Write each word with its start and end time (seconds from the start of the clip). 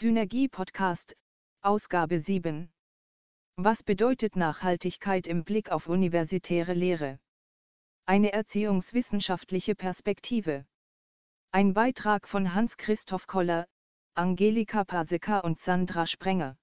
Synergie 0.00 0.46
Podcast, 0.46 1.16
Ausgabe 1.60 2.20
7. 2.20 2.70
Was 3.56 3.82
bedeutet 3.82 4.36
Nachhaltigkeit 4.36 5.26
im 5.26 5.42
Blick 5.42 5.72
auf 5.72 5.88
universitäre 5.88 6.72
Lehre? 6.72 7.18
Eine 8.06 8.32
erziehungswissenschaftliche 8.32 9.74
Perspektive. 9.74 10.66
Ein 11.50 11.74
Beitrag 11.74 12.28
von 12.28 12.54
Hans-Christoph 12.54 13.26
Koller, 13.26 13.66
Angelika 14.14 14.84
Paseka 14.84 15.40
und 15.40 15.58
Sandra 15.58 16.06
Sprenger. 16.06 16.56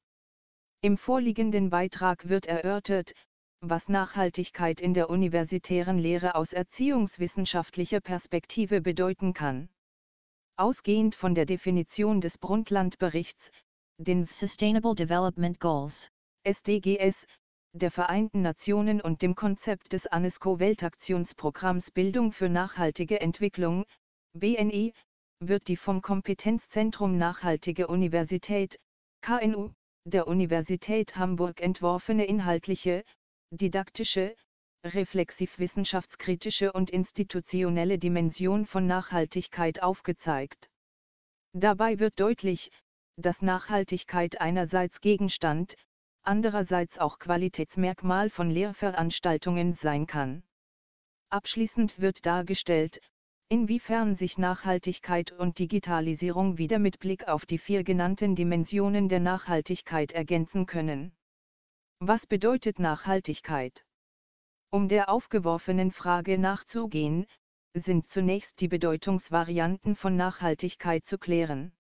Im 0.80 0.98
vorliegenden 0.98 1.70
Beitrag 1.70 2.30
wird 2.30 2.46
erörtert, 2.46 3.12
was 3.60 3.90
Nachhaltigkeit 3.90 4.80
in 4.80 4.94
der 4.94 5.10
universitären 5.10 5.98
Lehre 5.98 6.36
aus 6.36 6.54
erziehungswissenschaftlicher 6.54 8.00
Perspektive 8.00 8.80
bedeuten 8.80 9.34
kann. 9.34 9.68
Ausgehend 10.58 11.16
von 11.16 11.36
der 11.36 11.46
Definition 11.46 12.22
des 12.22 12.38
Brundtland-Berichts, 12.38 13.52
den 13.98 14.24
Sustainable 14.24 14.96
Development 14.96 15.60
Goals, 15.60 16.10
SDGs, 16.46 17.28
der 17.74 17.92
Vereinten 17.92 18.42
Nationen 18.42 19.02
und 19.02 19.22
dem 19.22 19.36
Konzept 19.36 19.92
des 19.92 20.06
UNESCO-Weltaktionsprogramms 20.06 21.92
Bildung 21.92 22.32
für 22.32 22.48
nachhaltige 22.48 23.20
Entwicklung, 23.20 23.84
BNI, 24.34 24.94
wird 25.42 25.68
die 25.68 25.76
vom 25.76 26.02
Kompetenzzentrum 26.02 27.18
Nachhaltige 27.18 27.88
Universität, 27.88 28.80
KNU, 29.22 29.74
der 30.06 30.26
Universität 30.26 31.18
Hamburg 31.18 31.60
entworfene 31.60 32.26
inhaltliche, 32.26 33.04
didaktische, 33.52 34.36
reflexiv-wissenschaftskritische 34.86 36.72
und 36.72 36.90
institutionelle 36.90 37.98
Dimension 37.98 38.66
von 38.66 38.88
Nachhaltigkeit 38.88 39.82
aufgezeigt. 39.82 40.70
Dabei 41.54 42.00
wird 42.00 42.20
deutlich, 42.20 42.72
dass 43.18 43.42
Nachhaltigkeit 43.42 44.42
einerseits 44.42 45.02
Gegenstand, 45.02 45.76
andererseits 46.24 47.00
auch 47.00 47.20
Qualitätsmerkmal 47.20 48.30
von 48.30 48.52
Lehrveranstaltungen 48.52 49.74
sein 49.74 50.06
kann. 50.06 50.44
Abschließend 51.30 52.00
wird 52.00 52.26
dargestellt, 52.26 53.00
inwiefern 53.50 54.16
sich 54.16 54.38
Nachhaltigkeit 54.38 55.32
und 55.32 55.60
Digitalisierung 55.60 56.58
wieder 56.58 56.80
mit 56.80 57.00
Blick 57.00 57.28
auf 57.28 57.46
die 57.46 57.58
vier 57.58 57.84
genannten 57.84 58.36
Dimensionen 58.36 59.08
der 59.08 59.20
Nachhaltigkeit 59.20 60.12
ergänzen 60.12 60.66
können. 60.66 61.16
Was 62.00 62.28
bedeutet 62.28 62.80
Nachhaltigkeit? 62.80 63.86
Um 64.72 64.90
der 64.90 65.10
aufgeworfenen 65.10 65.92
Frage 65.92 66.38
nachzugehen, 66.38 67.26
sind 67.74 68.10
zunächst 68.10 68.62
die 68.62 68.68
Bedeutungsvarianten 68.68 69.96
von 69.96 70.16
Nachhaltigkeit 70.16 71.06
zu 71.06 71.18
klären. 71.18 71.74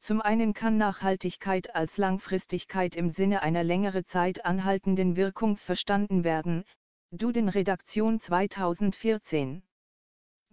Zum 0.00 0.20
einen 0.20 0.52
kann 0.52 0.78
Nachhaltigkeit 0.78 1.74
als 1.74 1.96
Langfristigkeit 1.96 2.96
im 2.96 3.10
Sinne 3.10 3.42
einer 3.42 3.62
längere 3.62 4.04
Zeit 4.04 4.44
anhaltenden 4.44 5.16
Wirkung 5.16 5.56
verstanden 5.56 6.24
werden, 6.24 6.64
Duden 7.12 7.48
Redaktion 7.48 8.20
2014. 8.20 9.62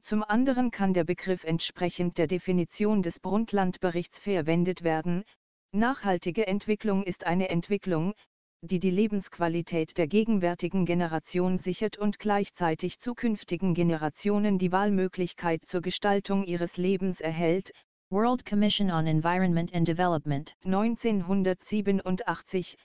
Zum 0.01 0.23
anderen 0.23 0.71
kann 0.71 0.93
der 0.93 1.03
Begriff 1.03 1.45
entsprechend 1.45 2.17
der 2.17 2.27
Definition 2.27 3.01
des 3.01 3.19
Brundtland-Berichts 3.19 4.19
verwendet 4.19 4.83
werden, 4.83 5.23
nachhaltige 5.71 6.47
Entwicklung 6.47 7.03
ist 7.03 7.25
eine 7.25 7.49
Entwicklung, 7.49 8.13
die 8.61 8.79
die 8.79 8.91
Lebensqualität 8.91 9.97
der 9.97 10.07
gegenwärtigen 10.07 10.85
Generation 10.85 11.59
sichert 11.59 11.97
und 11.97 12.19
gleichzeitig 12.19 12.99
zukünftigen 12.99 13.73
Generationen 13.73 14.57
die 14.57 14.71
Wahlmöglichkeit 14.71 15.65
zur 15.65 15.81
Gestaltung 15.81 16.43
ihres 16.43 16.77
Lebens 16.77 17.21
erhält. 17.21 17.71
World 18.11 18.45
Commission 18.45 18.91
on 18.91 19.07
Environment 19.07 19.73
and 19.73 19.87
Development 19.87 20.55
1987, 20.65 22.75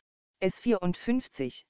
S54. 0.42 1.62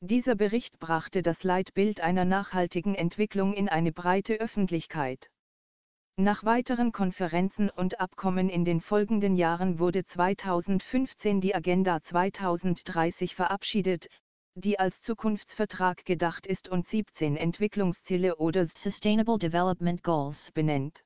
Dieser 0.00 0.34
Bericht 0.34 0.80
brachte 0.80 1.22
das 1.22 1.44
Leitbild 1.44 2.00
einer 2.00 2.24
nachhaltigen 2.24 2.96
Entwicklung 2.96 3.54
in 3.54 3.68
eine 3.68 3.92
breite 3.92 4.40
Öffentlichkeit. 4.40 5.28
Nach 6.18 6.44
weiteren 6.44 6.92
Konferenzen 6.92 7.70
und 7.70 7.98
Abkommen 7.98 8.50
in 8.50 8.66
den 8.66 8.82
folgenden 8.82 9.34
Jahren 9.34 9.78
wurde 9.78 10.04
2015 10.04 11.40
die 11.40 11.54
Agenda 11.54 12.02
2030 12.02 13.34
verabschiedet, 13.34 14.08
die 14.54 14.78
als 14.78 15.00
Zukunftsvertrag 15.00 16.04
gedacht 16.04 16.46
ist 16.46 16.68
und 16.68 16.86
17 16.86 17.38
Entwicklungsziele 17.38 18.36
oder 18.36 18.66
Sustainable 18.66 19.38
Development 19.38 20.02
Goals 20.02 20.52
benennt. 20.52 21.02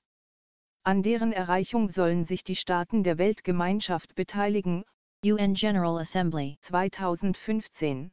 An 0.82 1.04
deren 1.04 1.32
Erreichung 1.32 1.88
sollen 1.88 2.24
sich 2.24 2.42
die 2.42 2.56
Staaten 2.56 3.04
der 3.04 3.18
Weltgemeinschaft 3.18 4.16
beteiligen. 4.16 4.84
UN 5.24 5.54
General 5.54 5.98
Assembly 5.98 6.56
2015. 6.62 8.10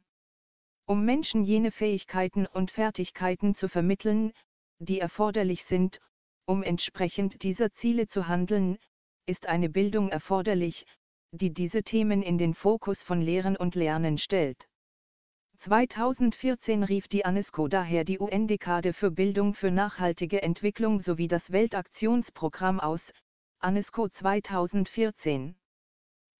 Um 0.86 1.04
Menschen 1.04 1.42
jene 1.42 1.72
Fähigkeiten 1.72 2.46
und 2.46 2.70
Fertigkeiten 2.70 3.56
zu 3.56 3.68
vermitteln, 3.68 4.32
die 4.78 5.00
erforderlich 5.00 5.64
sind, 5.64 6.00
um 6.46 6.62
entsprechend 6.62 7.42
dieser 7.42 7.72
Ziele 7.72 8.06
zu 8.06 8.28
handeln, 8.28 8.78
ist 9.26 9.46
eine 9.46 9.68
Bildung 9.68 10.08
erforderlich, 10.10 10.86
die 11.32 11.52
diese 11.52 11.82
Themen 11.82 12.22
in 12.22 12.38
den 12.38 12.54
Fokus 12.54 13.02
von 13.02 13.20
Lehren 13.20 13.56
und 13.56 13.74
Lernen 13.74 14.18
stellt. 14.18 14.68
2014 15.58 16.82
rief 16.82 17.08
die 17.08 17.22
UNESCO 17.24 17.68
daher 17.68 18.04
die 18.04 18.18
UN-Dekade 18.18 18.92
für 18.92 19.10
Bildung 19.10 19.54
für 19.54 19.70
nachhaltige 19.70 20.42
Entwicklung 20.42 21.00
sowie 21.00 21.28
das 21.28 21.52
Weltaktionsprogramm 21.52 22.80
aus, 22.80 23.12
UNESCO 23.62 24.08
2014. 24.08 25.56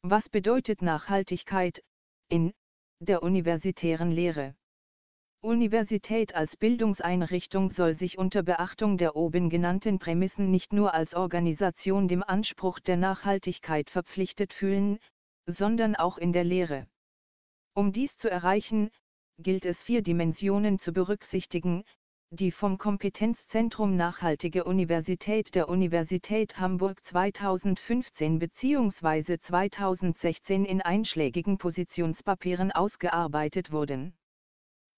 Was 0.02 0.28
bedeutet 0.28 0.82
Nachhaltigkeit 0.82 1.82
in 2.28 2.52
der 3.00 3.22
universitären 3.22 4.10
Lehre? 4.10 4.54
Universität 5.44 6.34
als 6.34 6.56
Bildungseinrichtung 6.56 7.70
soll 7.70 7.96
sich 7.96 8.16
unter 8.16 8.42
Beachtung 8.42 8.96
der 8.96 9.14
oben 9.14 9.50
genannten 9.50 9.98
Prämissen 9.98 10.50
nicht 10.50 10.72
nur 10.72 10.94
als 10.94 11.14
Organisation 11.14 12.08
dem 12.08 12.22
Anspruch 12.22 12.78
der 12.78 12.96
Nachhaltigkeit 12.96 13.90
verpflichtet 13.90 14.54
fühlen, 14.54 14.98
sondern 15.46 15.96
auch 15.96 16.16
in 16.16 16.32
der 16.32 16.44
Lehre. 16.44 16.86
Um 17.74 17.92
dies 17.92 18.16
zu 18.16 18.30
erreichen, 18.30 18.88
gilt 19.38 19.66
es 19.66 19.82
vier 19.82 20.00
Dimensionen 20.00 20.78
zu 20.78 20.94
berücksichtigen, 20.94 21.84
die 22.30 22.50
vom 22.50 22.78
Kompetenzzentrum 22.78 23.96
Nachhaltige 23.96 24.64
Universität 24.64 25.54
der 25.54 25.68
Universität 25.68 26.58
Hamburg 26.58 27.04
2015 27.04 28.38
bzw. 28.38 29.38
2016 29.38 30.64
in 30.64 30.80
einschlägigen 30.80 31.58
Positionspapieren 31.58 32.72
ausgearbeitet 32.72 33.72
wurden. 33.72 34.14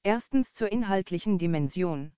Erstens 0.06 0.54
zur 0.54 0.70
inhaltlichen 0.70 1.36
Dimension. 1.36 2.12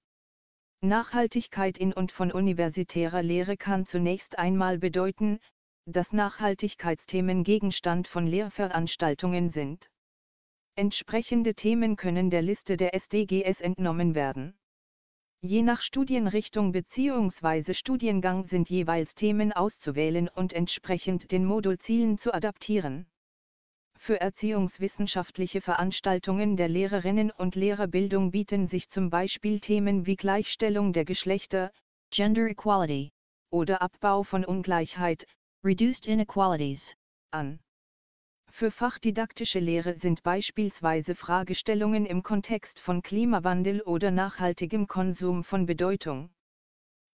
Nachhaltigkeit 0.82 1.78
in 1.78 1.94
und 1.94 2.12
von 2.12 2.31
universitärer 2.31 3.22
Lehre 3.22 3.56
kann 3.56 3.87
zunächst 3.87 4.38
einmal 4.38 4.76
bedeuten, 4.76 5.38
dass 5.87 6.12
Nachhaltigkeitsthemen 6.12 7.44
Gegenstand 7.44 8.06
von 8.06 8.27
Lehrveranstaltungen 8.27 9.48
sind. 9.48 9.91
Entsprechende 10.75 11.54
Themen 11.54 11.97
können 11.97 12.28
der 12.28 12.43
Liste 12.43 12.77
der 12.77 12.93
SDGs 12.93 13.62
entnommen 13.62 14.15
werden. 14.15 14.59
Je 15.41 15.62
nach 15.62 15.81
Studienrichtung 15.81 16.72
bzw. 16.72 17.72
Studiengang 17.72 18.44
sind 18.44 18.69
jeweils 18.69 19.15
Themen 19.15 19.54
auszuwählen 19.54 20.28
und 20.28 20.53
entsprechend 20.53 21.32
den 21.32 21.47
Modulzielen 21.47 22.19
zu 22.19 22.34
adaptieren. 22.34 23.06
Für 24.00 24.20
erziehungswissenschaftliche 24.20 25.60
Veranstaltungen 25.60 26.56
der 26.56 26.69
Lehrerinnen 26.69 27.31
und 27.31 27.56
Lehrerbildung 27.56 28.31
bieten 28.31 28.66
sich 28.66 28.88
zum 28.88 29.10
Beispiel 29.10 29.59
Themen 29.60 30.06
wie 30.06 30.16
Gleichstellung 30.16 30.92
der 30.92 31.04
Geschlechter, 31.04 31.72
Gender 32.10 32.47
Equality 32.47 33.10
oder 33.50 33.82
Abbau 33.82 34.22
von 34.22 34.44
Ungleichheit, 34.44 35.26
Reduced 35.64 36.06
Inequalities 36.06 36.94
an. 37.32 37.59
Für 38.50 38.71
fachdidaktische 38.71 39.59
Lehre 39.59 39.97
sind 39.97 40.22
beispielsweise 40.22 41.15
Fragestellungen 41.15 42.06
im 42.06 42.22
Kontext 42.22 42.78
von 42.80 43.03
Klimawandel 43.03 43.83
oder 43.83 44.10
nachhaltigem 44.10 44.86
Konsum 44.86 45.45
von 45.45 45.66
Bedeutung. 45.66 46.30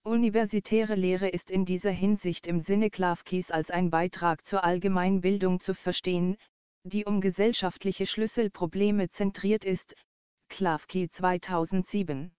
Universitäre 0.04 0.94
Lehre 0.94 1.28
ist 1.28 1.50
in 1.50 1.64
dieser 1.64 1.90
Hinsicht 1.90 2.46
im 2.46 2.60
Sinne 2.60 2.90
Klavkis 2.90 3.50
als 3.50 3.70
ein 3.70 3.90
Beitrag 3.90 4.44
zur 4.44 4.62
Allgemeinbildung 4.62 5.60
zu 5.60 5.75
verstehen, 5.75 6.36
die 6.84 7.06
um 7.06 7.22
gesellschaftliche 7.22 8.04
Schlüsselprobleme 8.04 9.08
zentriert 9.08 9.64
ist, 9.64 9.94
Klavki 10.50 11.08
2007. 11.08 12.31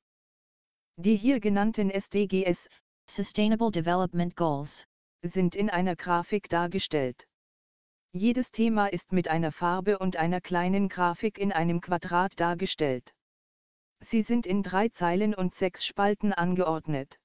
Die 0.98 1.16
hier 1.16 1.40
genannten 1.40 1.90
SDGs, 1.90 2.70
Sustainable 3.10 3.72
Development 3.72 4.36
Goals, 4.36 4.88
sind 5.24 5.56
in 5.56 5.72
einer 5.72 5.96
Grafik 5.96 6.48
dargestellt. 6.48 7.28
Jedes 8.14 8.52
Thema 8.52 8.88
ist 8.88 9.12
mit 9.12 9.28
einer 9.28 9.52
Farbe 9.52 9.98
und 9.98 10.16
einer 10.16 10.42
kleinen 10.42 10.90
Grafik 10.90 11.40
in 11.40 11.52
einem 11.52 11.82
Quadrat 11.82 12.40
dargestellt. 12.40 13.14
Sie 14.00 14.22
sind 14.22 14.46
in 14.46 14.62
drei 14.62 14.90
Zeilen 14.90 15.34
und 15.34 15.56
sechs 15.56 15.86
Spalten 15.86 16.32
angeordnet. 16.32 17.20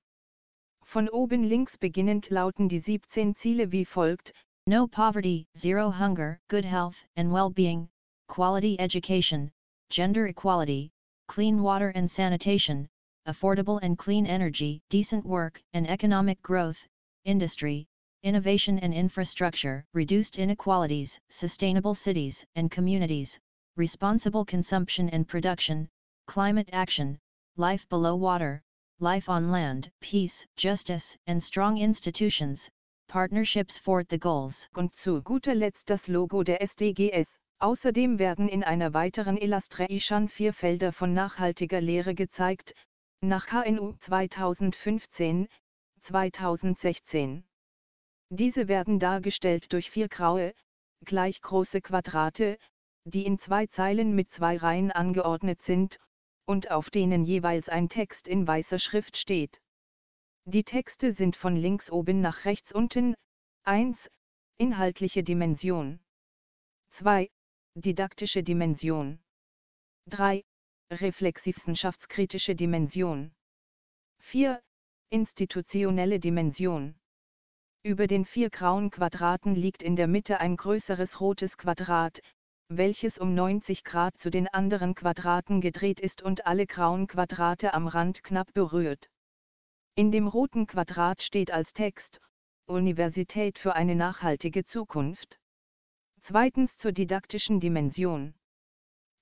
Von 0.82 1.08
oben 1.08 1.44
links 1.44 1.76
beginnend 1.76 2.30
lauten 2.30 2.68
die 2.68 2.78
17 2.78 3.36
Ziele 3.36 3.70
wie 3.70 3.84
folgt, 3.84 4.32
No 4.70 4.86
poverty, 4.86 5.48
zero 5.58 5.90
hunger, 5.90 6.38
good 6.46 6.64
health 6.64 7.04
and 7.16 7.32
well-being, 7.32 7.88
quality 8.28 8.78
education, 8.78 9.50
gender 9.88 10.28
equality, 10.28 10.92
clean 11.26 11.60
water 11.60 11.88
and 11.88 12.08
sanitation, 12.08 12.88
affordable 13.26 13.80
and 13.82 13.98
clean 13.98 14.26
energy, 14.26 14.80
decent 14.88 15.26
work 15.26 15.60
and 15.72 15.90
economic 15.90 16.40
growth, 16.40 16.86
industry, 17.24 17.88
innovation 18.22 18.78
and 18.78 18.94
infrastructure, 18.94 19.84
reduced 19.92 20.38
inequalities, 20.38 21.18
sustainable 21.30 21.96
cities 21.96 22.44
and 22.54 22.70
communities, 22.70 23.40
responsible 23.74 24.44
consumption 24.44 25.08
and 25.08 25.26
production, 25.26 25.88
climate 26.28 26.70
action, 26.72 27.18
life 27.56 27.88
below 27.88 28.14
water, 28.14 28.62
life 29.00 29.28
on 29.28 29.50
land, 29.50 29.90
peace, 30.00 30.46
justice 30.56 31.18
and 31.26 31.42
strong 31.42 31.76
institutions, 31.76 32.70
partnerships 33.10 33.76
for 33.76 34.04
the 34.08 34.20
goals. 34.20 34.70
Und 34.72 34.94
zu 34.94 35.20
guter 35.20 35.56
Letzt 35.56 35.90
das 35.90 36.06
Logo 36.06 36.44
der 36.44 36.62
SDGs. 36.62 37.40
Außerdem 37.58 38.20
werden 38.20 38.48
in 38.48 38.62
einer 38.62 38.94
weiteren 38.94 39.36
Illustration 39.36 40.28
vier 40.28 40.54
Felder 40.54 40.92
von 40.92 41.12
nachhaltiger 41.12 41.80
Lehre 41.80 42.14
gezeigt, 42.14 42.72
nach 43.20 43.48
KNU 43.48 43.94
2015, 43.98 45.48
2016. 46.00 47.44
Diese 48.30 48.68
werden 48.68 49.00
dargestellt 49.00 49.72
durch 49.72 49.90
vier 49.90 50.08
graue, 50.08 50.54
gleich 51.04 51.42
große 51.42 51.80
Quadrate, 51.80 52.58
die 53.04 53.26
in 53.26 53.40
zwei 53.40 53.66
Zeilen 53.66 54.14
mit 54.14 54.30
zwei 54.30 54.56
Reihen 54.56 54.92
angeordnet 54.92 55.62
sind, 55.62 55.98
und 56.46 56.70
auf 56.70 56.90
denen 56.90 57.24
jeweils 57.24 57.68
ein 57.68 57.88
Text 57.88 58.28
in 58.28 58.46
weißer 58.46 58.78
Schrift 58.78 59.16
steht. 59.16 59.60
Die 60.46 60.64
Texte 60.64 61.12
sind 61.12 61.36
von 61.36 61.54
links 61.54 61.90
oben 61.90 62.22
nach 62.22 62.46
rechts 62.46 62.72
unten, 62.72 63.14
1. 63.64 64.10
Inhaltliche 64.58 65.22
Dimension. 65.22 66.00
2. 66.90 67.30
Didaktische 67.76 68.42
Dimension. 68.42 69.20
3. 70.08 70.42
Reflexivwissenschaftskritische 70.90 72.54
Dimension. 72.54 73.32
4. 74.22 74.60
Institutionelle 75.10 76.18
Dimension. 76.18 76.98
Über 77.82 78.06
den 78.06 78.24
vier 78.24 78.48
grauen 78.48 78.90
Quadraten 78.90 79.54
liegt 79.54 79.82
in 79.82 79.94
der 79.94 80.06
Mitte 80.06 80.40
ein 80.40 80.56
größeres 80.56 81.20
rotes 81.20 81.58
Quadrat, 81.58 82.20
welches 82.68 83.18
um 83.18 83.34
90 83.34 83.84
Grad 83.84 84.18
zu 84.18 84.30
den 84.30 84.48
anderen 84.48 84.94
Quadraten 84.94 85.60
gedreht 85.60 86.00
ist 86.00 86.22
und 86.22 86.46
alle 86.46 86.66
grauen 86.66 87.06
Quadrate 87.08 87.74
am 87.74 87.86
Rand 87.86 88.24
knapp 88.24 88.52
berührt. 88.54 89.10
In 89.94 90.10
dem 90.10 90.28
roten 90.28 90.66
Quadrat 90.66 91.22
steht 91.22 91.50
als 91.50 91.72
Text, 91.72 92.20
Universität 92.66 93.58
für 93.58 93.74
eine 93.74 93.94
nachhaltige 93.94 94.64
Zukunft. 94.64 95.38
Zweitens 96.22 96.76
zur 96.76 96.92
didaktischen 96.92 97.60
Dimension. 97.60 98.34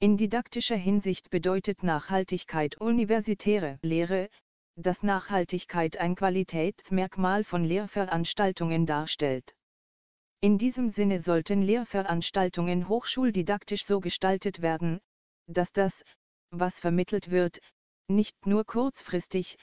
In 0.01 0.17
didaktischer 0.17 0.77
Hinsicht 0.77 1.31
bedeutet 1.31 1.83
Nachhaltigkeit 1.83 2.77
universitäre 2.81 3.79
Lehre, 3.83 4.29
dass 4.77 5.03
Nachhaltigkeit 5.03 5.97
ein 5.97 6.15
Qualitätsmerkmal 6.15 7.43
von 7.43 7.65
Lehrveranstaltungen 7.65 8.87
darstellt. 8.87 9.57
In 10.41 10.57
diesem 10.57 10.89
Sinne 10.89 11.19
sollten 11.19 11.63
Lehrveranstaltungen 11.63 12.89
hochschuldidaktisch 12.89 13.85
so 13.85 13.99
gestaltet 13.99 14.63
werden, 14.63 15.01
dass 15.49 15.73
das, 15.73 16.05
was 16.51 16.79
vermittelt 16.79 17.31
wird, 17.31 17.59
nicht 18.07 18.47
nur 18.47 18.65
kurzfristig, 18.65 19.57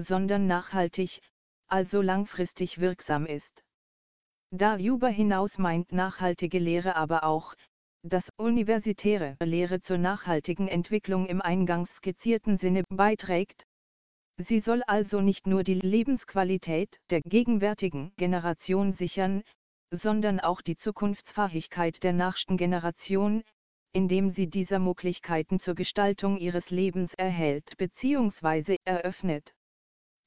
sondern 0.00 0.46
nachhaltig, 0.46 1.20
also 1.66 2.02
langfristig 2.02 2.80
wirksam 2.80 3.26
ist. 3.26 3.62
Darüber 4.50 5.08
hinaus 5.08 5.58
meint 5.58 5.92
nachhaltige 5.92 6.58
Lehre 6.58 6.96
aber 6.96 7.24
auch, 7.24 7.54
dass 8.02 8.30
universitäre 8.36 9.36
Lehre 9.42 9.80
zur 9.80 9.98
nachhaltigen 9.98 10.68
Entwicklung 10.68 11.26
im 11.26 11.40
eingangs 11.40 11.96
skizzierten 11.96 12.56
Sinne 12.56 12.82
beiträgt, 12.88 13.64
Sie 14.42 14.58
soll 14.58 14.82
also 14.84 15.20
nicht 15.20 15.46
nur 15.46 15.64
die 15.64 15.74
Lebensqualität 15.74 16.98
der 17.10 17.20
gegenwärtigen 17.20 18.14
Generation 18.16 18.94
sichern, 18.94 19.42
sondern 19.90 20.40
auch 20.40 20.62
die 20.62 20.76
Zukunftsfähigkeit 20.76 22.02
der 22.02 22.14
nächsten 22.14 22.56
Generation, 22.56 23.42
indem 23.92 24.30
sie 24.30 24.46
dieser 24.46 24.78
Möglichkeiten 24.78 25.60
zur 25.60 25.74
Gestaltung 25.74 26.38
ihres 26.38 26.70
Lebens 26.70 27.12
erhält 27.12 27.76
bzw. 27.76 28.76
eröffnet. 28.86 29.52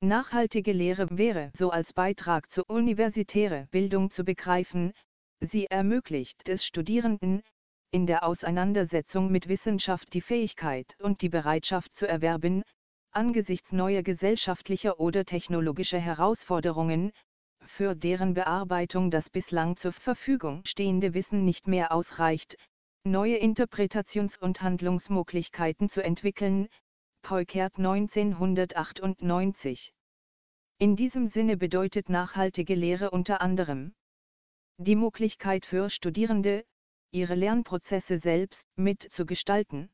Nachhaltige 0.03 0.73
Lehre 0.73 1.07
wäre 1.11 1.50
so 1.55 1.69
als 1.69 1.94
Beitrag 1.94 2.51
zur 2.51 2.69
universitäre 2.69 3.69
Bildung 3.71 4.11
zu 4.11 4.25
begreifen, 4.25 4.91
sie 5.39 5.67
ermöglicht 5.67 6.50
es 6.50 6.65
Studierenden, 6.65 7.41
in 7.89 8.05
der 8.05 8.25
Auseinandersetzung 8.25 9.31
mit 9.31 9.47
Wissenschaft 9.47 10.13
die 10.13 10.19
Fähigkeit 10.19 10.97
und 11.00 11.21
die 11.21 11.29
Bereitschaft 11.29 11.95
zu 11.95 12.05
erwerben, 12.05 12.63
angesichts 13.11 13.71
neuer 13.71 14.03
gesellschaftlicher 14.03 15.00
oder 15.00 15.23
technologischer 15.23 16.00
Herausforderungen, 16.00 17.13
für 17.65 17.95
deren 17.95 18.33
Bearbeitung 18.33 19.09
das 19.09 19.29
bislang 19.29 19.77
zur 19.77 19.94
Verfügung 19.94 20.63
stehende 20.65 21.13
Wissen 21.13 21.45
nicht 21.45 21.65
mehr 21.69 21.94
ausreicht, 21.94 22.57
neue 23.05 23.38
Interpretations- 23.38 24.38
und 24.38 24.61
Handlungsmöglichkeiten 24.61 25.88
zu 25.88 26.03
entwickeln, 26.03 26.67
Peukert 27.24 27.78
1998. 27.78 29.94
In 30.78 30.98
diesem 30.98 31.30
Sinne 31.30 31.56
bedeutet 31.56 32.10
nachhaltige 32.10 32.75
Lehre 32.75 33.12
unter 33.12 33.40
anderem 33.40 33.96
die 34.78 34.98
Möglichkeit 34.98 35.66
für 35.66 35.90
Studierende, 35.90 36.66
ihre 37.12 37.36
Lernprozesse 37.36 38.18
selbst 38.18 38.68
mitzugestalten, 38.75 39.90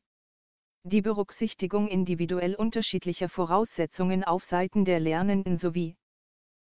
die 0.82 1.02
Berücksichtigung 1.02 1.86
individuell 1.86 2.56
unterschiedlicher 2.56 3.28
Voraussetzungen 3.28 4.24
auf 4.24 4.44
Seiten 4.44 4.84
der 4.84 4.98
Lernenden 4.98 5.56
sowie 5.56 5.96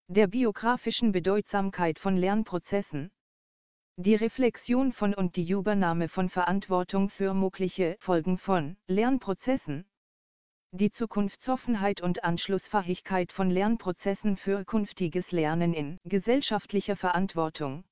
der 0.09 0.27
biografischen 0.27 1.13
Bedeutsamkeit 1.13 2.01
von 2.01 2.17
Lernprozessen, 2.17 3.13
die 3.97 4.17
Reflexion 4.17 4.93
von 4.93 5.15
und 5.15 5.37
die 5.37 5.49
Übernahme 5.49 6.09
von 6.09 6.29
Verantwortung 6.29 7.11
für 7.11 7.33
mögliche 7.33 7.95
Folgen 8.01 8.39
von 8.39 8.77
Lernprozessen, 8.89 9.89
die 10.73 10.91
Zukunftsoffenheit 10.91 12.03
und 12.03 12.25
Anschlussfähigkeit 12.25 13.32
von 13.32 13.50
Lernprozessen 13.50 14.37
für 14.37 14.65
künftiges 14.65 15.32
Lernen 15.32 15.73
in 15.73 15.99
gesellschaftlicher 16.05 16.94
Verantwortung. 16.94 17.85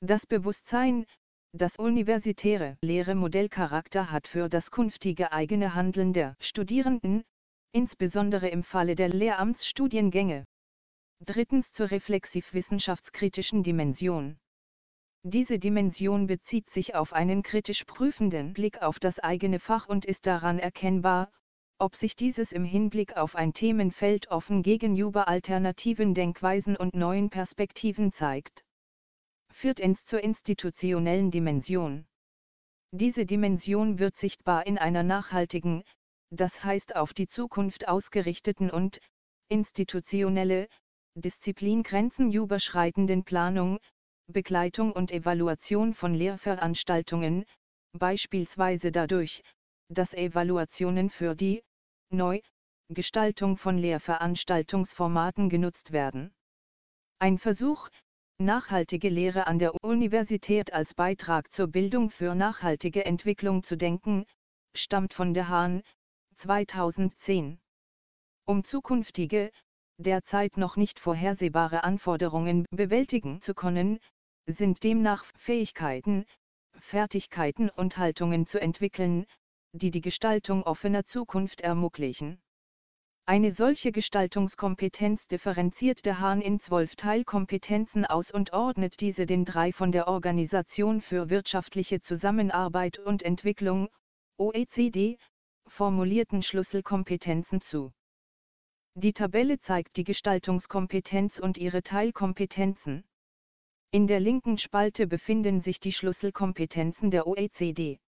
Das 0.00 0.26
Bewusstsein, 0.26 1.06
das 1.52 1.76
universitäre 1.76 2.76
Lehre 2.82 3.16
Modellcharakter 3.16 4.12
hat 4.12 4.28
für 4.28 4.48
das 4.48 4.70
künftige 4.70 5.32
eigene 5.32 5.74
Handeln 5.74 6.12
der 6.12 6.36
Studierenden, 6.38 7.24
insbesondere 7.72 8.48
im 8.48 8.62
Falle 8.62 8.94
der 8.94 9.08
Lehramtsstudiengänge. 9.08 10.44
Drittens 11.24 11.72
zur 11.72 11.90
reflexiv-wissenschaftskritischen 11.90 13.64
Dimension. 13.64 14.38
Diese 15.24 15.58
Dimension 15.58 16.28
bezieht 16.28 16.70
sich 16.70 16.94
auf 16.94 17.12
einen 17.12 17.42
kritisch 17.42 17.84
prüfenden 17.84 18.52
Blick 18.52 18.82
auf 18.82 19.00
das 19.00 19.18
eigene 19.18 19.58
Fach 19.58 19.88
und 19.88 20.04
ist 20.04 20.28
daran 20.28 20.60
erkennbar, 20.60 21.32
ob 21.80 21.94
sich 21.94 22.16
dieses 22.16 22.52
im 22.52 22.64
Hinblick 22.64 23.16
auf 23.16 23.36
ein 23.36 23.52
Themenfeld 23.52 24.28
offen 24.28 24.62
gegenüber 24.62 25.28
alternativen 25.28 26.12
Denkweisen 26.12 26.76
und 26.76 26.94
neuen 26.94 27.30
Perspektiven 27.30 28.12
zeigt. 28.12 28.64
Viertens 29.52 30.04
zur 30.04 30.22
institutionellen 30.22 31.30
Dimension. 31.30 32.06
Diese 32.90 33.26
Dimension 33.26 33.98
wird 33.98 34.16
sichtbar 34.16 34.66
in 34.66 34.76
einer 34.76 35.04
nachhaltigen, 35.04 35.84
das 36.30 36.64
heißt 36.64 36.96
auf 36.96 37.14
die 37.14 37.28
Zukunft 37.28 37.86
ausgerichteten 37.86 38.70
und 38.70 38.98
institutionelle, 39.48 40.68
Disziplingrenzen 41.14 42.32
überschreitenden 42.32 43.24
Planung, 43.24 43.78
Begleitung 44.26 44.92
und 44.92 45.12
Evaluation 45.12 45.94
von 45.94 46.14
Lehrveranstaltungen, 46.14 47.44
beispielsweise 47.92 48.90
dadurch, 48.92 49.42
dass 49.88 50.12
Evaluationen 50.12 51.08
für 51.08 51.34
die 51.34 51.62
Neugestaltung 52.10 53.56
von 53.56 53.78
Lehrveranstaltungsformaten 53.78 55.48
genutzt 55.48 55.92
werden. 55.92 56.32
Ein 57.18 57.38
Versuch, 57.38 57.88
nachhaltige 58.38 59.08
Lehre 59.08 59.46
an 59.46 59.58
der 59.58 59.74
Universität 59.82 60.72
als 60.72 60.94
Beitrag 60.94 61.52
zur 61.52 61.66
Bildung 61.66 62.10
für 62.10 62.34
nachhaltige 62.34 63.04
Entwicklung 63.04 63.64
zu 63.64 63.76
denken, 63.76 64.26
stammt 64.74 65.12
von 65.12 65.34
der 65.34 65.48
Hahn, 65.48 65.82
2010. 66.36 67.58
Um 68.46 68.64
zukünftige, 68.64 69.50
derzeit 69.98 70.56
noch 70.56 70.76
nicht 70.76 71.00
vorhersehbare 71.00 71.82
Anforderungen 71.82 72.64
bewältigen 72.70 73.40
zu 73.40 73.54
können, 73.54 73.98
sind 74.46 74.84
demnach 74.84 75.24
Fähigkeiten, 75.36 76.24
Fertigkeiten 76.78 77.68
und 77.70 77.98
Haltungen 77.98 78.46
zu 78.46 78.60
entwickeln, 78.60 79.26
die 79.72 79.90
die 79.90 80.00
Gestaltung 80.00 80.62
offener 80.62 81.04
Zukunft 81.04 81.60
ermöglichen. 81.60 82.40
Eine 83.26 83.52
solche 83.52 83.92
Gestaltungskompetenz 83.92 85.28
differenziert 85.28 86.06
der 86.06 86.18
Hahn 86.18 86.40
in 86.40 86.60
zwölf 86.60 86.96
Teilkompetenzen 86.96 88.06
aus 88.06 88.30
und 88.30 88.54
ordnet 88.54 89.00
diese 89.00 89.26
den 89.26 89.44
drei 89.44 89.70
von 89.70 89.92
der 89.92 90.08
Organisation 90.08 91.02
für 91.02 91.28
wirtschaftliche 91.28 92.00
Zusammenarbeit 92.00 92.98
und 92.98 93.22
Entwicklung, 93.22 93.90
OECD, 94.38 95.18
formulierten 95.66 96.42
Schlüsselkompetenzen 96.42 97.60
zu. 97.60 97.92
Die 98.94 99.12
Tabelle 99.12 99.60
zeigt 99.60 99.96
die 99.96 100.04
Gestaltungskompetenz 100.04 101.38
und 101.38 101.58
ihre 101.58 101.82
Teilkompetenzen. 101.82 103.04
In 103.90 104.06
der 104.06 104.20
linken 104.20 104.56
Spalte 104.56 105.06
befinden 105.06 105.60
sich 105.60 105.80
die 105.80 105.92
Schlüsselkompetenzen 105.92 107.10
der 107.10 107.26
OECD. 107.26 108.00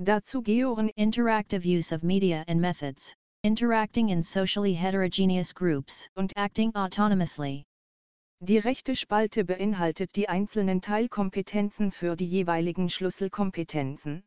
Dazu 0.00 0.42
gehören 0.42 0.88
Interactive 0.96 1.64
use 1.64 1.92
of 1.92 2.02
media 2.02 2.44
and 2.48 2.60
methods 2.60 3.14
interacting 3.44 4.08
in 4.08 4.22
socially 4.22 4.74
heterogeneous 4.74 5.52
groups, 5.52 6.08
und 6.16 6.32
acting 6.34 6.72
autonomously. 6.74 7.62
Die 8.42 8.58
rechte 8.58 8.96
Spalte 8.96 9.44
beinhaltet 9.44 10.16
die 10.16 10.28
einzelnen 10.28 10.80
Teilkompetenzen 10.80 11.92
für 11.92 12.16
die 12.16 12.26
jeweiligen 12.26 12.88
Schlüsselkompetenzen. 12.88 14.24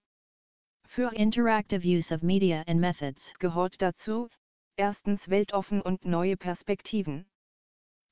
Für 0.86 1.12
Interactive 1.13 1.83
use 1.83 2.13
of 2.13 2.24
media 2.24 2.63
and 2.67 2.79
methods 2.79 3.33
gehört 3.38 3.81
dazu, 3.81 4.29
erstens 4.77 5.27
weltoffen 5.29 5.81
und 5.81 6.05
neue 6.05 6.38
Perspektiven. 6.38 7.25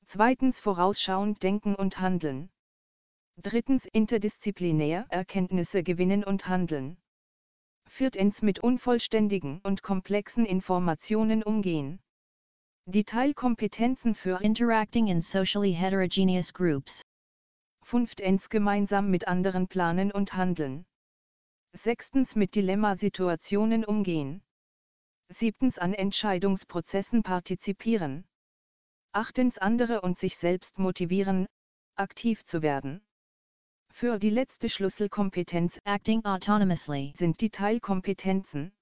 Zweitens 0.04 0.60
vorausschauend 0.60 1.42
denken 1.42 1.74
und 1.74 2.00
handeln. 2.00 2.50
Drittens 3.40 3.86
interdisziplinär 3.86 5.06
Erkenntnisse 5.08 5.82
gewinnen 5.82 6.22
und 6.22 6.48
handeln. 6.48 6.98
Viertens 7.88 8.42
mit 8.42 8.58
unvollständigen 8.58 9.60
und 9.62 9.82
komplexen 9.82 10.44
Informationen 10.44 11.42
umgehen. 11.42 12.00
Die 12.86 13.04
Teilkompetenzen 13.04 14.14
für 14.14 14.40
interacting 14.42 15.08
in 15.08 15.20
socially 15.20 15.72
heterogeneous 15.72 16.52
groups. 16.52 17.02
Fünftens 17.82 18.50
gemeinsam 18.50 19.10
mit 19.10 19.28
anderen 19.28 19.68
planen 19.68 20.10
und 20.10 20.34
handeln. 20.34 20.84
Sechstens 21.72 22.36
mit 22.36 22.54
Dilemmasituationen 22.54 23.84
umgehen. 23.84 24.42
Siebtens 25.28 25.78
an 25.78 25.94
Entscheidungsprozessen 25.94 27.22
partizipieren. 27.22 28.24
Achtens 29.12 29.58
andere 29.58 30.00
und 30.00 30.18
sich 30.18 30.36
selbst 30.36 30.78
motivieren, 30.78 31.46
aktiv 31.96 32.44
zu 32.44 32.62
werden. 32.62 33.05
Für 33.98 34.18
die 34.18 34.28
letzte 34.28 34.68
Schlüsselkompetenz 34.68 35.80
acting 35.86 36.22
autonomously 36.26 37.14
sind 37.16 37.40
die 37.40 37.48
Teilkompetenzen. 37.48 38.72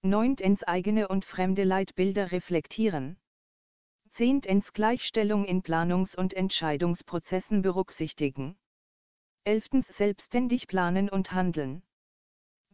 Neuntens 0.00 0.64
eigene 0.64 1.08
und 1.08 1.26
fremde 1.26 1.62
Leitbilder 1.62 2.32
reflektieren. 2.32 3.18
Zehntens 4.08 4.72
Gleichstellung 4.72 5.44
in 5.44 5.62
Planungs- 5.62 6.16
und 6.16 6.32
Entscheidungsprozessen 6.32 7.60
berücksichtigen. 7.60 8.56
Elftens 9.44 9.88
selbstständig 9.88 10.68
planen 10.68 11.10
und 11.10 11.32
handeln. 11.32 11.82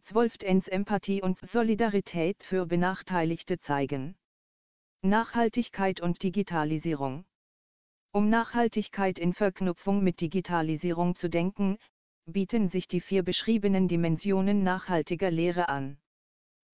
Zwölftens 0.03 0.69
Empathie 0.69 1.21
und 1.21 1.37
Solidarität 1.45 2.45
für 2.45 2.65
Benachteiligte 2.65 3.59
zeigen. 3.59 4.15
Nachhaltigkeit 5.01 5.99
und 5.99 6.23
Digitalisierung. 6.23 7.25
Um 8.11 8.29
Nachhaltigkeit 8.29 9.19
in 9.19 9.33
Verknüpfung 9.33 10.03
mit 10.03 10.21
Digitalisierung 10.21 11.15
zu 11.15 11.29
denken, 11.29 11.77
bieten 12.25 12.67
sich 12.67 12.87
die 12.87 13.01
vier 13.01 13.23
beschriebenen 13.23 13.87
Dimensionen 13.87 14.63
nachhaltiger 14.63 15.31
Lehre 15.31 15.69
an. 15.69 15.97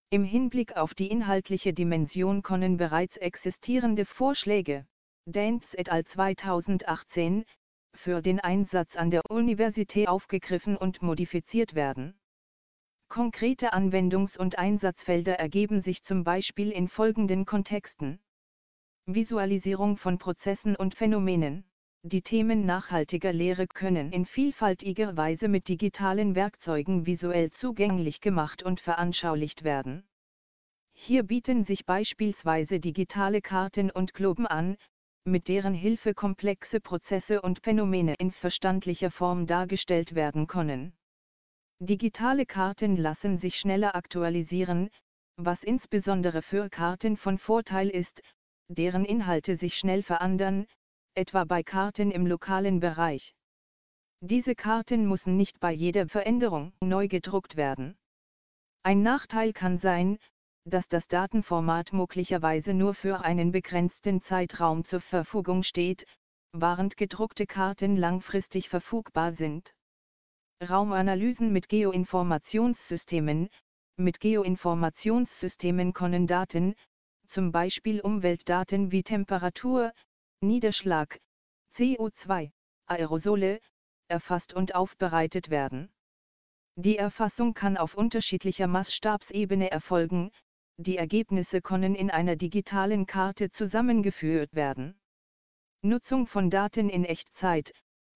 Im 0.09 0.23
Hinblick 0.23 0.77
auf 0.77 0.93
die 0.93 1.07
inhaltliche 1.07 1.73
Dimension 1.73 2.43
können 2.43 2.77
bereits 2.77 3.17
existierende 3.17 4.05
Vorschläge, 4.05 4.85
Dance 5.25 5.77
et 5.77 5.89
al. 5.89 6.05
2018, 6.05 7.45
für 7.95 8.21
den 8.21 8.39
Einsatz 8.39 8.95
an 8.95 9.09
der 9.09 9.21
Universität 9.29 10.07
aufgegriffen 10.07 10.77
und 10.77 11.01
modifiziert 11.01 11.75
werden. 11.75 12.15
Konkrete 13.09 13.73
Anwendungs- 13.73 14.37
und 14.37 14.57
Einsatzfelder 14.57 15.39
ergeben 15.39 15.81
sich 15.81 16.03
zum 16.03 16.23
Beispiel 16.23 16.71
in 16.71 16.87
folgenden 16.87 17.45
Kontexten. 17.45 18.19
Visualisierung 19.05 19.97
von 19.97 20.17
Prozessen 20.17 20.77
und 20.77 20.95
Phänomenen. 20.95 21.65
Die 22.03 22.21
Themen 22.21 22.65
nachhaltiger 22.65 23.33
Lehre 23.33 23.67
können 23.67 24.13
in 24.13 24.25
vielfältiger 24.25 25.17
Weise 25.17 25.49
mit 25.49 25.67
digitalen 25.67 26.35
Werkzeugen 26.35 27.05
visuell 27.05 27.51
zugänglich 27.51 28.21
gemacht 28.21 28.63
und 28.63 28.79
veranschaulicht 28.79 29.65
werden. 29.65 30.07
Hier 30.93 31.23
bieten 31.23 31.65
sich 31.65 31.85
beispielsweise 31.85 32.79
digitale 32.79 33.41
Karten 33.41 33.91
und 33.91 34.13
Globen 34.13 34.47
an, 34.47 34.77
mit 35.25 35.49
deren 35.49 35.73
Hilfe 35.73 36.13
komplexe 36.13 36.79
Prozesse 36.79 37.41
und 37.41 37.59
Phänomene 37.59 38.15
in 38.15 38.31
verstandlicher 38.31 39.11
Form 39.11 39.47
dargestellt 39.47 40.15
werden 40.15 40.47
können. 40.47 40.93
Digitale 41.79 42.45
Karten 42.45 42.95
lassen 42.95 43.37
sich 43.37 43.57
schneller 43.57 43.95
aktualisieren, 43.95 44.89
was 45.35 45.65
insbesondere 45.65 46.41
für 46.41 46.69
Karten 46.69 47.17
von 47.17 47.37
Vorteil 47.37 47.89
ist, 47.89 48.21
deren 48.73 49.05
Inhalte 49.05 49.55
sich 49.55 49.77
schnell 49.77 50.03
verändern, 50.03 50.65
etwa 51.15 51.43
bei 51.43 51.63
Karten 51.63 52.11
im 52.11 52.25
lokalen 52.25 52.79
Bereich. 52.79 53.35
Diese 54.21 54.55
Karten 54.55 55.07
müssen 55.07 55.35
nicht 55.37 55.59
bei 55.59 55.71
jeder 55.71 56.07
Veränderung 56.07 56.73
neu 56.81 57.07
gedruckt 57.07 57.57
werden. 57.57 57.97
Ein 58.83 59.01
Nachteil 59.01 59.53
kann 59.53 59.77
sein, 59.77 60.17
dass 60.65 60.87
das 60.87 61.07
Datenformat 61.07 61.91
möglicherweise 61.91 62.73
nur 62.73 62.93
für 62.93 63.21
einen 63.21 63.51
begrenzten 63.51 64.21
Zeitraum 64.21 64.85
zur 64.85 65.01
Verfügung 65.01 65.63
steht, 65.63 66.05
während 66.53 66.95
gedruckte 66.97 67.45
Karten 67.45 67.97
langfristig 67.97 68.69
verfügbar 68.69 69.33
sind. 69.33 69.73
Raumanalysen 70.61 71.51
mit 71.51 71.67
Geoinformationssystemen 71.67 73.49
Mit 73.97 74.19
Geoinformationssystemen 74.21 75.93
können 75.93 76.27
Daten, 76.27 76.75
zum 77.33 77.51
Beispiel 77.51 77.99
Umweltdaten 77.99 78.91
wie 78.91 79.01
Temperatur, 79.01 79.91
Niederschlag, 80.41 81.17
CO2, 81.73 82.51
Aerosole, 82.85 83.59
erfasst 84.07 84.53
und 84.53 84.75
aufbereitet 84.75 85.49
werden. 85.49 85.91
Die 86.75 86.95
Erfassung 86.95 87.55
kann 87.55 87.75
auf 87.75 87.95
unterschiedlicher 87.95 88.67
Maßstabsebene 88.67 89.71
erfolgen, 89.71 90.29
die 90.77 90.97
Ergebnisse 90.97 91.63
können 91.63 91.95
in 91.95 92.11
einer 92.11 92.35
digitalen 92.35 93.07
Karte 93.07 93.49
zusammengeführt 93.49 94.53
werden. 94.53 94.95
Nutzung 95.81 96.27
von 96.27 96.51
Daten 96.51 96.87
in 96.87 97.03
Echtzeit, 97.03 97.71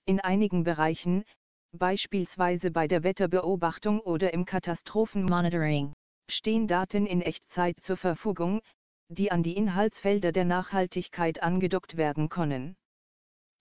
in 0.05 0.19
einigen 0.19 0.63
Bereichen, 0.63 1.24
beispielsweise 1.71 2.69
bei 2.69 2.88
der 2.88 3.01
Wetterbeobachtung 3.01 4.00
oder 4.00 4.31
im 4.36 4.45
Katastrophenmonitoring, 4.45 5.93
stehen 6.29 6.67
Daten 6.67 7.07
in 7.07 7.24
Echtzeit 7.24 7.77
zur 7.81 7.97
Verfügung, 7.97 8.62
die 9.10 9.32
an 9.32 9.44
die 9.44 9.56
Inhaltsfelder 9.56 10.32
der 10.32 10.46
Nachhaltigkeit 10.46 11.42
angedockt 11.42 11.98
werden 11.98 12.30
können. 12.30 12.76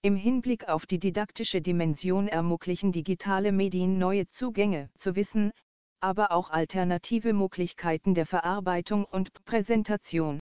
Im 0.02 0.16
Hinblick 0.16 0.68
auf 0.68 0.86
die 0.86 0.98
didaktische 0.98 1.60
Dimension 1.60 2.28
ermöglichen 2.28 2.92
digitale 2.92 3.52
Medien 3.52 3.98
neue 3.98 4.26
Zugänge 4.26 4.90
zu 4.98 5.16
Wissen, 5.16 5.52
aber 6.00 6.32
auch 6.32 6.50
alternative 6.50 7.32
Möglichkeiten 7.32 8.14
der 8.14 8.26
Verarbeitung 8.26 9.04
und 9.04 9.32
Präsentation. 9.44 10.40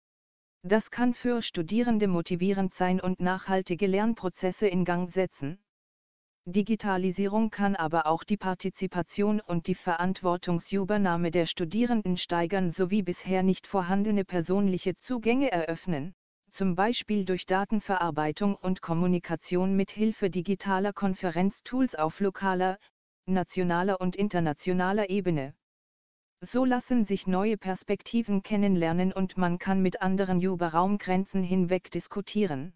Das 0.64 0.92
kann 0.92 1.14
für 1.14 1.42
Studierende 1.42 2.08
motivierend 2.08 2.74
sein 2.74 3.00
und 3.00 3.20
nachhaltige 3.20 3.88
Lernprozesse 3.88 4.68
in 4.68 4.86
Gang 4.86 5.10
setzen. 5.10 5.60
Digitalisierung 6.52 7.52
kann 7.52 7.76
aber 7.76 8.08
auch 8.08 8.24
die 8.24 8.38
Partizipation 8.38 9.40
und 9.40 9.68
die 9.68 9.76
Verantwortungsübernahme 9.76 11.30
der 11.30 11.46
Studierenden 11.46 12.18
steigern 12.18 12.72
sowie 12.72 13.04
bisher 13.04 13.44
nicht 13.44 13.68
vorhandene 13.68 14.26
persönliche 14.26 14.96
Zugänge 14.96 15.52
eröffnen, 15.52 16.14
zum 16.50 16.74
Beispiel 16.76 17.26
durch 17.26 17.46
Datenverarbeitung 17.46 18.56
und 18.56 18.82
Kommunikation 18.82 19.76
mit 19.76 19.92
Hilfe 19.92 20.30
digitaler 20.30 20.92
Konferenztools 20.92 21.94
auf 21.96 22.20
lokaler, 22.20 22.80
nationaler 23.28 24.02
und 24.02 24.16
internationaler 24.16 25.10
Ebene. 25.10 25.54
So 26.42 26.66
lassen 26.66 27.06
sich 27.06 27.28
neue 27.28 27.58
Perspektiven 27.58 28.42
kennenlernen 28.42 29.14
und 29.14 29.38
man 29.38 29.60
kann 29.60 29.82
mit 29.82 30.02
anderen 30.02 30.42
über 30.42 30.70
Raumgrenzen 30.70 31.44
hinweg 31.44 31.92
diskutieren. 31.92 32.74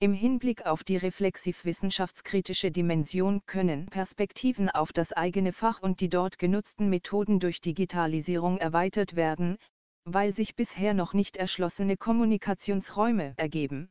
Im 0.00 0.12
Hinblick 0.12 0.64
auf 0.64 0.84
die 0.84 0.96
reflexiv-wissenschaftskritische 0.96 2.70
Dimension 2.70 3.44
können 3.46 3.86
Perspektiven 3.86 4.70
auf 4.70 4.92
das 4.92 5.12
eigene 5.12 5.52
Fach 5.52 5.82
und 5.82 6.00
die 6.00 6.08
dort 6.08 6.38
genutzten 6.38 6.88
Methoden 6.88 7.40
durch 7.40 7.60
Digitalisierung 7.60 8.58
erweitert 8.58 9.16
werden, 9.16 9.58
weil 10.04 10.32
sich 10.32 10.54
bisher 10.54 10.94
noch 10.94 11.14
nicht 11.14 11.36
erschlossene 11.36 11.96
Kommunikationsräume 11.96 13.34
ergeben. 13.38 13.90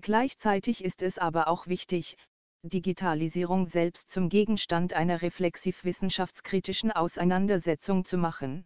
Gleichzeitig 0.00 0.82
ist 0.82 1.02
es 1.02 1.18
aber 1.18 1.48
auch 1.48 1.66
wichtig, 1.66 2.16
Digitalisierung 2.62 3.66
selbst 3.66 4.10
zum 4.10 4.30
Gegenstand 4.30 4.94
einer 4.94 5.20
reflexiv-wissenschaftskritischen 5.20 6.92
Auseinandersetzung 6.92 8.06
zu 8.06 8.16
machen. 8.16 8.64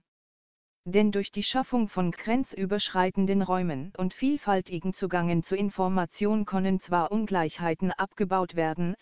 Denn 0.87 1.13
durch 1.13 1.31
die 1.33 1.43
Schaffung 1.43 1.89
von 1.89 2.11
grenzüberschreitenden 2.11 3.41
Räumen 3.41 3.93
und 3.97 4.13
vielfältigen 4.13 4.93
Zugangen 4.93 5.43
zu 5.43 5.57
Information 5.57 6.45
können 6.45 6.79
zwar 6.79 7.11
Ungleichheiten 7.11 7.91
abgebaut 7.91 8.55
werden, 8.55 8.95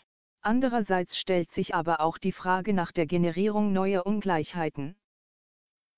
andererseits 0.42 1.18
stellt 1.18 1.50
sich 1.50 1.74
aber 1.74 2.00
auch 2.00 2.18
die 2.18 2.30
Frage 2.30 2.72
nach 2.72 2.92
der 2.92 3.06
Generierung 3.06 3.72
neuer 3.72 4.06
Ungleichheiten. 4.06 4.94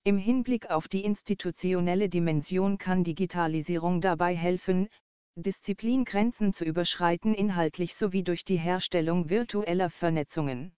Im 0.03 0.17
Hinblick 0.17 0.71
auf 0.71 0.87
die 0.87 1.03
institutionelle 1.03 2.09
Dimension 2.09 2.79
kann 2.79 3.03
Digitalisierung 3.03 4.01
dabei 4.01 4.35
helfen, 4.35 4.87
Disziplingrenzen 5.35 6.53
zu 6.53 6.65
überschreiten 6.65 7.35
inhaltlich 7.35 7.93
sowie 7.93 8.23
durch 8.23 8.43
die 8.43 8.57
Herstellung 8.57 9.29
virtueller 9.29 9.91
Vernetzungen. 9.91 10.75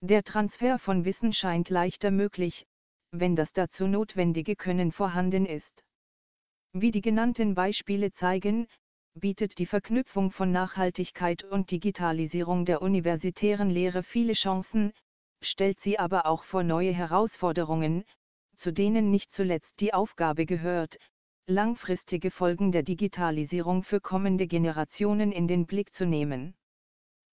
Der 0.00 0.22
Transfer 0.22 0.78
von 0.78 1.04
Wissen 1.06 1.32
scheint 1.32 1.70
leichter 1.70 2.10
möglich, 2.10 2.66
wenn 3.12 3.36
das 3.36 3.52
dazu 3.52 3.86
notwendige 3.86 4.56
Können 4.56 4.92
vorhanden 4.92 5.46
ist. 5.46 5.84
Wie 6.72 6.90
die 6.90 7.00
genannten 7.00 7.54
Beispiele 7.54 8.12
zeigen, 8.12 8.66
bietet 9.14 9.58
die 9.58 9.66
Verknüpfung 9.66 10.30
von 10.30 10.52
Nachhaltigkeit 10.52 11.44
und 11.44 11.70
Digitalisierung 11.70 12.64
der 12.64 12.82
universitären 12.82 13.70
Lehre 13.70 14.02
viele 14.02 14.32
Chancen, 14.32 14.92
stellt 15.42 15.80
sie 15.80 15.98
aber 15.98 16.26
auch 16.26 16.44
vor 16.44 16.62
neue 16.62 16.92
Herausforderungen, 16.92 18.04
zu 18.56 18.72
denen 18.72 19.10
nicht 19.10 19.32
zuletzt 19.32 19.80
die 19.80 19.94
Aufgabe 19.94 20.46
gehört, 20.46 20.98
langfristige 21.46 22.30
Folgen 22.30 22.72
der 22.72 22.82
Digitalisierung 22.82 23.82
für 23.82 24.00
kommende 24.00 24.46
Generationen 24.46 25.32
in 25.32 25.48
den 25.48 25.66
Blick 25.66 25.94
zu 25.94 26.04
nehmen. 26.04 26.54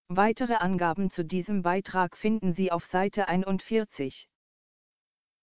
Weitere 0.08 0.54
Angaben 0.54 1.10
zu 1.10 1.26
diesem 1.26 1.64
Beitrag 1.64 2.16
finden 2.16 2.54
Sie 2.54 2.72
auf 2.72 2.86
Seite 2.86 3.28
41. 3.28 4.30